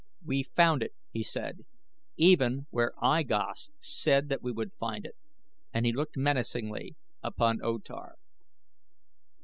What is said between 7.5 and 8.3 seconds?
O Tar.